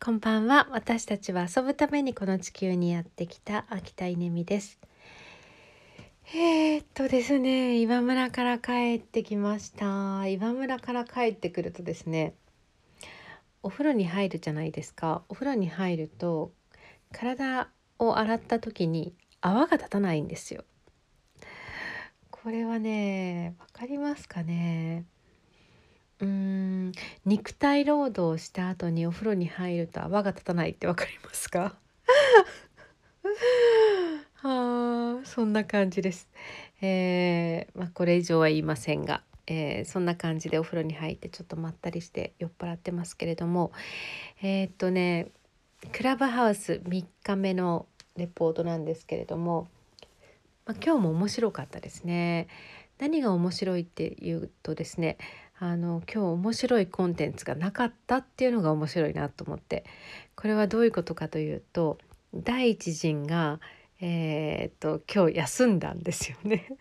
[0.00, 0.68] こんばんは。
[0.70, 4.78] 私たちは遊ぶためにこの地球にやってきた秋田稲美です。
[6.32, 10.24] えー、っとですね岩村から帰ってきました。
[10.28, 12.34] 岩村から帰ってくるとですね
[13.64, 15.24] お風呂に入るじゃないですか。
[15.28, 16.52] お風呂に入ると
[17.12, 17.68] 体
[17.98, 20.62] を洗った時に泡が立たないんですよ。
[22.30, 25.06] これはねわかりますかね？
[26.20, 26.57] うん。
[27.24, 31.76] 肉体労働をした後にお風呂に入ると泡が立たないってわかりますか？
[34.42, 36.28] は あそんな感じです。
[36.80, 43.72] えー、まあ、これ以上は言いませんが、えー、そんな感じでお風呂に入ってちょっとまったりして酔っ払ってますけれども
[44.42, 45.28] えー、っとね
[45.92, 49.68] クラブハウス3日目のレポートなんですけれども、
[50.66, 52.48] まあ、今日も面白かったですね。
[52.98, 55.18] 何が面白いっていうとですね
[55.60, 59.84] あの今日面白いコンテンツがなかったっていうのが面白いなと思って
[60.36, 61.98] これはどういうことかというと
[62.32, 63.58] 第一陣が
[64.00, 66.68] えー、っと今日休んだんですよね。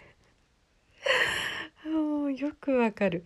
[2.38, 3.23] よくわかる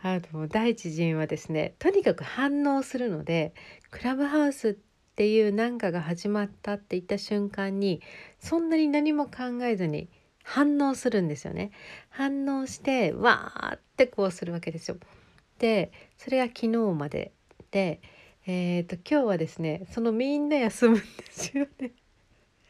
[0.00, 3.52] あの第一陣はですねとにかく反応するので
[3.90, 4.76] クラブハウスっ
[5.16, 8.00] ていう何かが始まったって言った瞬間に
[8.38, 10.08] そんなに何も考えずに
[10.44, 11.72] 反応するんですよね。
[12.10, 14.98] 反応してわーってこうするわけですよ。
[15.58, 17.32] でそれが昨日まで
[17.70, 18.00] で、
[18.46, 21.92] えーと、今日はですねそのみんな休むんですよね。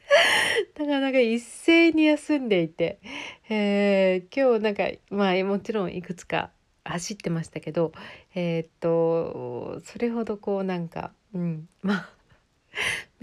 [0.75, 3.01] だからなんか一斉に休んでいて、
[3.49, 6.51] えー、今日なんかまあもちろんいくつか
[6.85, 7.93] 走ってましたけど
[8.35, 12.11] えー、っとそれほどこうなんかうんまあ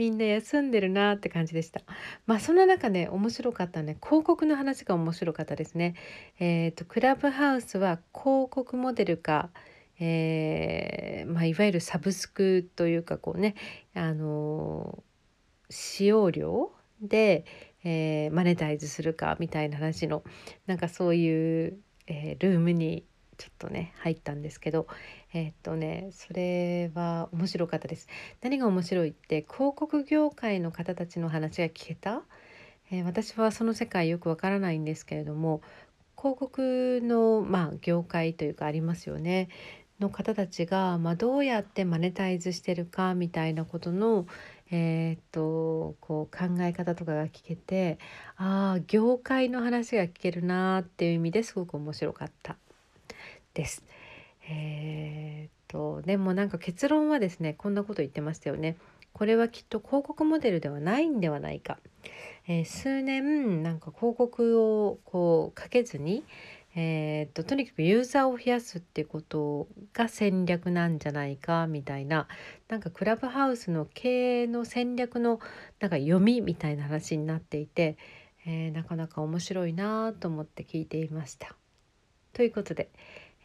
[0.01, 1.81] みんな休んでるなって感じでした。
[2.25, 5.93] まあそんな中ね面白かったね広告の話が面白かったですね。
[6.39, 9.51] えっ、ー、とクラブハウスは広告モデルか、
[9.99, 13.53] えー、まあ、いわゆるサブスクというかこうね
[13.93, 15.03] あの
[15.69, 17.45] 使用料で、
[17.83, 20.23] えー、マネタイズするかみたいな話の
[20.65, 21.77] なんかそういう、
[22.07, 23.05] えルームに
[23.41, 24.85] ちょっとね入ったんですけど
[25.33, 28.07] えー、っとねそれは面白かったです。
[28.41, 32.21] 何が面白いって広告業界の方たちの話が聞けた、
[32.91, 35.63] えー、私はその世界よくわからないんですけれども
[36.15, 39.49] 広告の、まあ、業界というかありますよね。
[39.99, 44.27] の方たちが、まあ、どうやってマネタイズしてるかみたいなことの、
[44.71, 47.97] えー、っとこう考え方とかが聞けて
[48.35, 52.57] ああ業界の話が聞けるなっていう意味ですごく面白かった
[53.53, 53.83] です。
[54.49, 58.77] えー、っとでもなんか結論はですねこんなこと言ってましたよね。
[59.13, 61.77] これはきっと広告モデルではないんではないか。
[62.47, 66.23] えー、数年なんか広告をこうかけずに、
[66.75, 72.27] えー、っととにかくユーザーを増やすってことが戦略なんじゃないかみたいな
[72.69, 75.39] なんかクラブハウスの経営の戦略の
[75.79, 77.97] なんか読みみたいな話になっていて、
[78.45, 81.55] えー、なかなか面白いなと思って聞いていました。
[82.33, 82.89] ということで、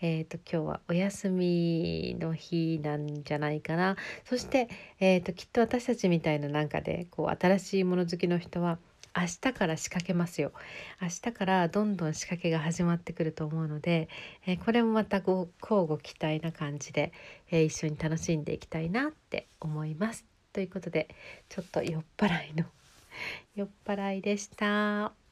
[0.02, 4.68] えーと、今日はお休みの日なんじゃないかなそして、
[5.00, 8.78] えーと、きっと私たちみたいななんかでこう新しいもの好きの人は
[9.16, 10.52] 明日から仕掛けますよ
[11.00, 14.10] 明日からどんどん仕掛けが始まってくると思うので、
[14.46, 17.12] えー、これもまたこう交互期待な感じで、
[17.50, 20.26] えー、一緒に楽しんでいきたいなって思います。
[20.52, 21.08] ということで
[21.48, 22.64] ちょっと酔っ払いの
[23.56, 25.25] 酔っ払いでした。